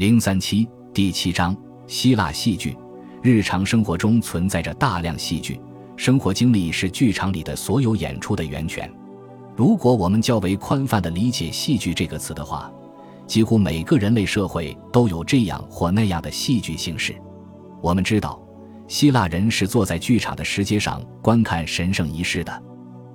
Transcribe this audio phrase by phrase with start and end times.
[0.00, 1.54] 零三七第七章
[1.86, 2.74] 希腊戏剧。
[3.22, 5.60] 日常生活中存在着大量戏剧，
[5.94, 8.90] 生活经历是剧场里的所有演出的源泉。
[9.54, 12.72] 如果我们较为宽泛地理解“戏剧”这个词的话，
[13.26, 17.14] 几乎每个人类社会都有这样或那样的戏剧形式。
[17.82, 18.40] 我们知道，
[18.88, 22.62] 希腊人是坐在剧场的石阶上观看神圣仪式的，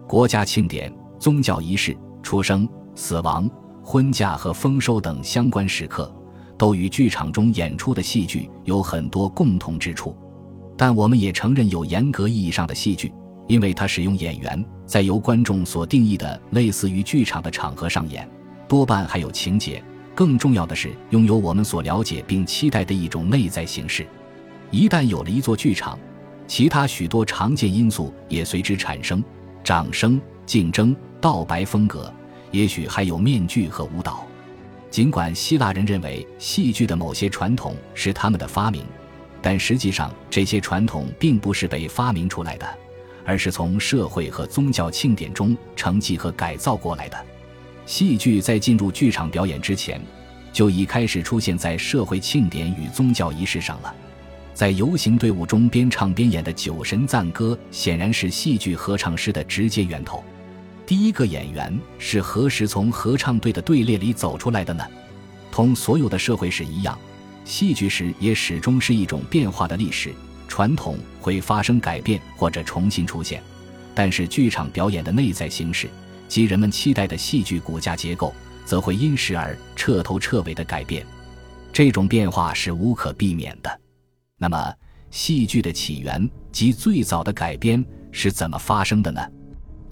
[0.07, 3.49] 国家庆典、宗教仪式、出生、死亡、
[3.81, 6.15] 婚嫁和丰收等相关时刻。
[6.57, 10.15] 都与剧场中演出的戏剧有很多共同之处，
[10.77, 13.11] 但我们也承认有严格意义上的戏剧，
[13.47, 18.29] 因为它使用演员在由观众所定义的类似于剧场的场合上演，
[18.67, 19.83] 多半还有情节。
[20.13, 24.07] 更重要的是，拥有我们所了解并期待的一种内在形式。
[24.71, 25.99] 一旦有了一座剧场，
[26.47, 29.21] 其他许多常见因素也随之产生：
[29.61, 32.13] 掌声、竞争、道白风格，
[32.51, 34.25] 也许还有面具和舞蹈。
[34.89, 38.83] 尽管希腊人认为戏剧的某些传统是他们的发明，
[39.41, 42.67] 但实际上这些传统并不是被发明出来的，
[43.25, 47.25] 而是从社会和宗教庆典中承继和改造过来的。
[47.85, 50.01] 戏剧在进入剧场表演之前，
[50.53, 53.93] 就已开始出现在社会庆典与宗教仪式上了。
[54.53, 60.23] 在游行队伍中边唱边演的酒神赞歌，显然是戏剧合唱诗的直接源头。
[60.85, 64.85] 第一个演员是何时从合唱队的队列里走出来的呢？
[65.51, 66.97] 同所有的社会史一样，
[67.43, 70.13] 戏剧史也始终是一种变化的历史。
[70.47, 73.41] 传统会发生改变或者重新出现，
[73.95, 75.89] 但是剧场表演的内在形式
[76.27, 78.31] 及人们期待的戏剧骨架结构，
[78.63, 81.05] 则会因时而彻头彻尾的改变。
[81.73, 83.81] 这种变化是无可避免的。
[84.37, 84.73] 那么，
[85.09, 89.21] 戏剧的起源及最早的改编是怎么发生的呢？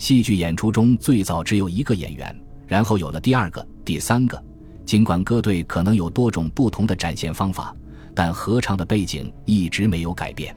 [0.03, 2.37] 戏剧演出中最早只有一个演员，
[2.67, 4.43] 然后有了第二个、第三个。
[4.85, 7.73] 尽管歌队可能有多种不同的展现方法，
[8.13, 10.53] 但合唱的背景一直没有改变。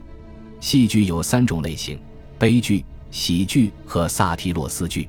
[0.59, 1.97] 戏剧有三种类型：
[2.37, 5.07] 悲剧、喜剧和萨提洛斯剧。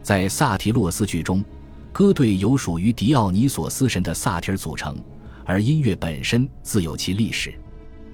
[0.00, 1.44] 在萨提洛斯剧中，
[1.92, 4.96] 歌队由属于狄奥尼索斯神的萨提尔组成，
[5.44, 7.52] 而音乐本身自有其历史。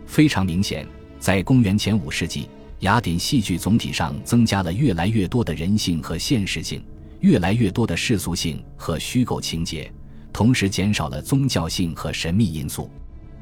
[0.07, 2.49] 非常明显，在公元前五世纪。
[2.81, 6.81] 雅典戏剧总体上增加了越来越多的人性和现实性，
[7.21, 9.93] 越来越多的世俗性和虚构情节，
[10.33, 12.89] 同时减少了宗教性和神秘因素。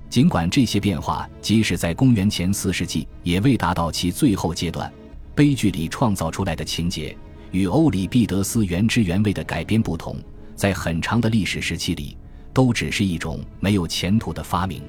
[0.09, 4.91] 尽管这些变化即使在公元前四世纪也未达到其最后阶段，
[5.35, 7.15] 悲剧里创造出来的情节
[7.51, 10.17] 与欧里庇得斯原汁原味的改编不同，
[10.55, 12.17] 在很长的历史时期里
[12.55, 14.81] 都只是一种没有前途的发明。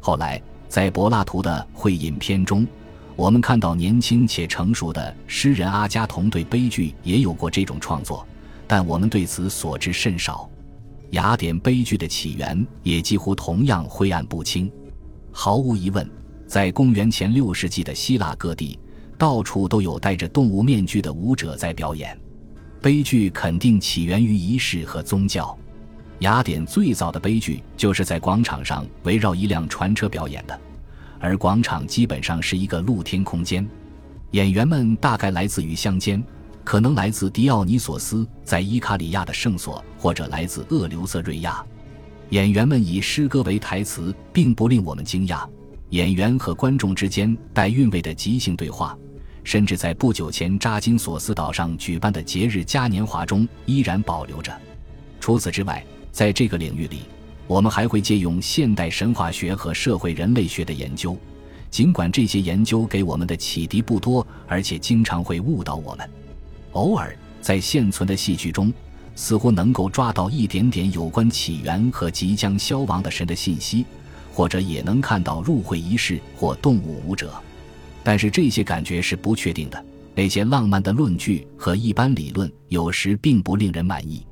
[0.00, 2.66] 后来，在柏拉图的《会饮篇》中。
[3.16, 8.26] 我们看到年轻且成熟的诗人阿加同对悲剧也有过这种创作，
[8.66, 10.50] 但我们对此所知甚少。
[11.10, 14.70] 雅典悲剧的起源也几乎同样晦暗不清。
[15.30, 16.08] 毫无疑问，
[16.46, 18.78] 在公元前六世纪的希腊各地，
[19.16, 22.18] 到处都有戴着动物面具的舞者在表演。
[22.82, 25.56] 悲剧肯定起源于仪式和宗教。
[26.18, 30.60] 雅典最早的悲剧就是在广场上围绕一辆船车表演的。
[31.24, 33.66] 而广场基本上是一个露天空间，
[34.32, 36.22] 演员们大概来自于乡间，
[36.62, 41.64] 可能来自迪奥尼索斯在伊卡里亚的圣所，或者来自厄留瑟瑞亚。
[42.28, 45.48] 演员们以诗歌为台词，并不令我们惊讶。
[45.88, 48.94] 演员和观众之间带韵味的即兴对话，
[49.44, 54.54] 甚至在不久前扎金索斯岛上举办的节日嘉年华中依然保留着。
[55.20, 55.82] 除此之外，
[56.12, 56.98] 在这个领域里。
[57.46, 61.16] 我们还会借用现代神话学和社会人类学的研究，
[61.70, 66.08] 尽管这些研究给我们的启迪不多，而且经常会误导我们。
[66.72, 68.72] 偶尔在现存的戏剧中，
[69.14, 73.84] 似乎能够抓到一点点有关起源和即将消亡的神的信息，
[74.32, 77.32] 或者也能看到入会仪式或动物舞者。
[78.02, 79.84] 但是这些感觉是不确定的。
[80.14, 84.24] 那些浪漫的论据和一般理论有时并不令人满意。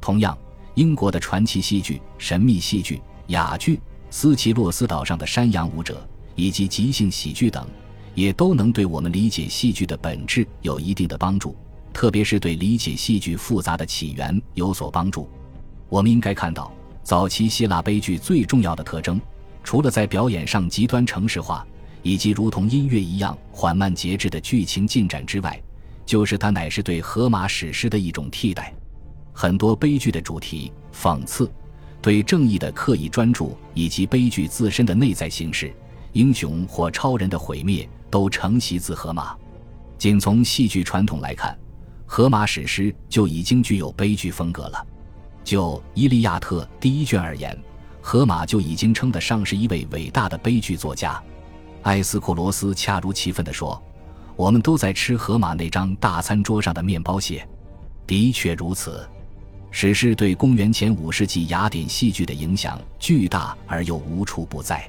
[0.00, 0.36] 同样。
[0.78, 3.80] 英国的传奇戏剧、神秘戏剧、哑剧、
[4.10, 7.66] 斯奇洛斯岛上的山羊舞者以及即兴喜剧等，
[8.14, 11.56] 也都能对我们理解戏剧的本质有一定的帮助，
[11.92, 15.28] 特别是对理解戏剧复杂的起源有所帮助。
[15.88, 16.72] 我们应该看到，
[17.02, 19.20] 早期希腊悲剧最重要的特征，
[19.64, 21.66] 除了在表演上极端城市化，
[22.04, 25.60] 以及如同音乐一样缓慢节制的剧情进展之外，
[26.06, 28.72] 就是它乃是对荷马史诗的一种替代。
[29.40, 31.48] 很多悲剧的主题，讽刺、
[32.02, 35.72] 对正义的刻意专注，以及悲剧自身的内在形式，
[36.12, 39.36] 英雄或超人的毁灭，都承袭自荷马。
[39.96, 41.56] 仅从戏剧传统来看，
[42.04, 44.86] 荷马史诗就已经具有悲剧风格了。
[45.44, 47.56] 就《伊利亚特》第一卷而言，
[48.00, 51.22] 荷马就已经称得上是一位伟大的悲剧作家。
[51.82, 53.80] 埃斯库罗斯恰如其分地说
[54.34, 57.48] ：“我们都在吃荷马那张大餐桌上的面包屑。”
[58.04, 59.06] 的确如此，
[59.70, 64.88] 史诗对公元前五世纪雅典戏剧的影响巨大而又无处不在。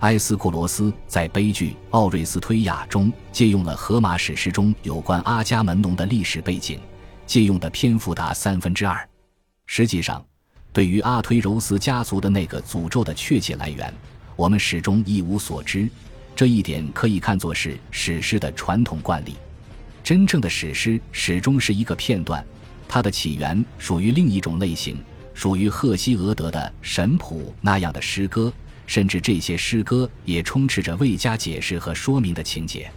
[0.00, 6.80] 埃斯库罗斯在悲剧《奥瑞斯推亚》中借用了荷马史诗中有关阿伽门农的历史背景，
[7.26, 9.08] 借用的篇幅达三分之二。
[9.66, 10.24] 实际上，
[10.72, 13.92] 对于阿推柔斯家族的那个诅咒的确切来源，
[14.34, 15.88] 我们始终一无所知。
[16.34, 19.34] 这一点可以看作是史诗的传统惯例。
[20.04, 22.44] 真正的史诗始终是一个片段，
[22.88, 24.96] 它的起源属于另一种类型，
[25.34, 28.52] 属于赫西俄德的神谱那样的诗歌。
[28.86, 32.88] 甚至这些诗歌也充斥着未加解释和说明的情节，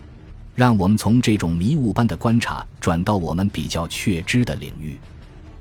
[0.54, 5.00] 让我们从这种迷雾般的观察转到我们比较确知的领域。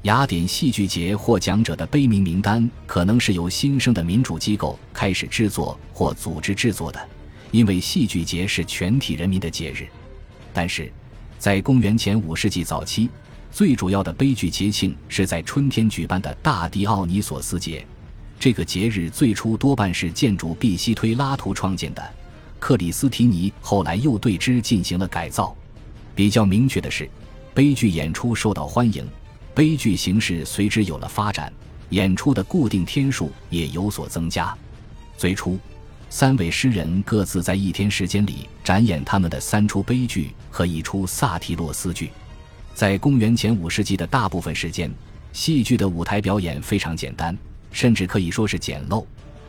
[0.03, 7.09] 雅典戏剧节获奖者的悲鸣名单可能是由新生的民主机构开始制作或组织制作的，
[7.51, 9.89] 因为戏剧节是全体人民的节日。
[10.53, 10.93] 但是，
[11.39, 13.09] 在公元前五世纪早期，
[13.51, 17.85] 最主要的悲剧节庆是在春天举办的大迪奥尼索斯节。
[18.39, 22.15] 这个节日最初多半是建筑毕西推拉图创建的，
[22.61, 25.57] 克里斯提尼后来又对之进行了改造。
[26.15, 27.09] 比较明确的是，
[27.53, 29.05] 悲剧演出受到欢迎，
[29.55, 31.53] 悲剧形式随之有了发展，
[31.91, 34.57] 演出的固定天数也有所增加。
[35.17, 35.59] 最初，
[36.11, 42.11] 三位诗人各自在一天时间里展演他们的三出悲剧和一出萨提洛斯剧。
[42.79, 44.89] 在公元前五世纪的大部分时间，
[45.33, 47.37] 戏剧的舞台表演非常简单。
[47.73, 49.05] 甚至可以说是简陋，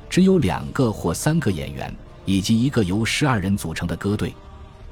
[0.10, 1.96] 只有两个或三个演员，
[2.26, 4.34] 以及一个由十二人组成的歌队。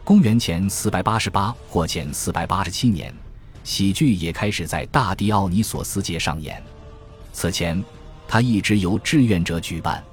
[0.03, 3.11] 公元前四百八十八或前四百八十七年，
[3.63, 6.61] 喜剧也开始在大迪奥尼索斯节上演。
[7.33, 7.83] 此前，
[8.27, 10.03] 它一直由志愿者举办，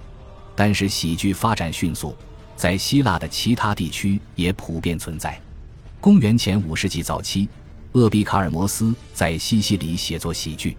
[0.56, 2.16] 但是喜剧发展迅速，
[2.56, 5.38] 在希腊的其他地区也普遍存在。
[6.00, 7.46] 公元前五世纪早期，
[7.94, 10.76] 厄比卡尔摩斯在西西里写作喜剧，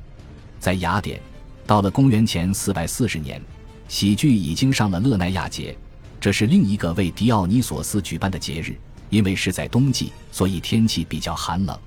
[0.60, 1.18] 在雅典。
[1.66, 3.42] 到了公元前四百四十年，
[3.88, 5.76] 喜剧已经上了勒奈亚节，
[6.20, 8.76] 这是另一个为狄奥尼索斯举办的节日。
[9.10, 11.80] 因为是在冬季，所以天气比较寒冷。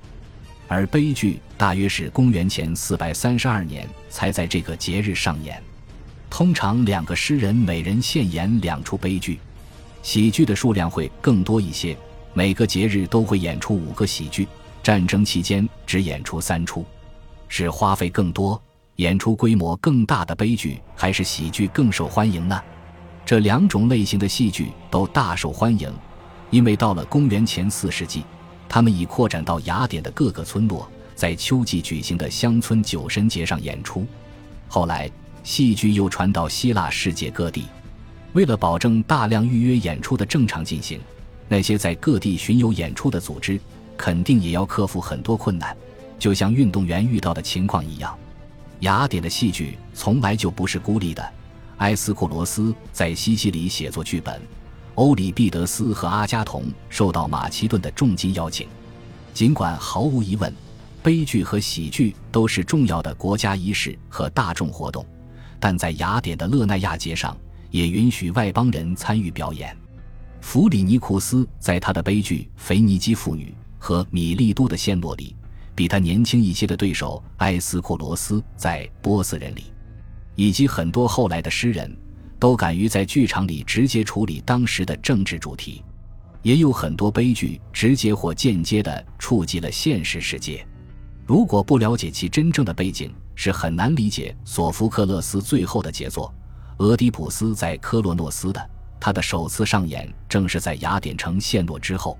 [0.67, 5.61] 而悲剧大约是公元前四百三十二年才在这个节日上演。
[6.29, 9.37] 通常两个诗人每人献演两出悲剧，
[10.01, 11.95] 喜剧的数量会更多一些。
[12.33, 14.47] 每个节日都会演出五个喜剧，
[14.81, 16.85] 战争期间只演出三出，
[17.47, 18.61] 是花费更多。
[18.95, 22.61] 演出规模更大的悲剧还是喜剧更受欢迎呢？
[23.25, 25.89] 这两种类型的戏剧都大受欢迎，
[26.49, 28.23] 因为到了公元前四世纪，
[28.67, 34.05] 他们已扩展到雅典的各个村落，在秋季举行的乡村酒神节上演出。
[34.67, 35.09] 后来，
[35.43, 37.65] 戏剧又传到希腊世界各地。
[38.33, 40.99] 为了保证大量预约演出的正常进行，
[41.47, 43.59] 那些在各地巡游演出的组织
[43.99, 45.75] 肯定也要克服很多困难，
[46.17, 48.17] 就像运动员遇到的情况一样。
[48.79, 51.33] 雅典的戏剧从来就不是孤立的。
[51.79, 54.41] 埃斯库罗斯在西西里写作剧本，
[54.95, 58.69] 欧里庇得斯和阿加同受到马其顿的重金邀请。
[59.33, 60.53] 尽管毫无疑问，
[61.03, 65.05] 悲剧和喜剧都是重要的国家仪式和大众活动，
[65.59, 67.35] 但在雅典的勒奈亚节上，
[67.69, 69.75] 也允许外邦人参与表演。
[70.39, 75.35] 弗里尼库斯在他的悲剧《腓尼基妇女》和《米利都的陷落》里。
[75.73, 79.71] 比他年轻一些的对手埃斯库罗斯在《波斯人》里，
[80.35, 81.97] 以及很多后来的诗人，
[82.37, 85.81] 都敢于在剧场里直接处理当时的政治主题。
[86.41, 90.67] 也有很多悲剧直接或间接地触及了现实世界。
[91.25, 96.33] 如果不了解其真正的背景，是很难理解索福克勒斯最后的杰作
[96.83, 98.69] 《俄狄浦斯在科洛诺斯》的。
[98.99, 102.19] 他的首次上演正是在雅典城陷落之后。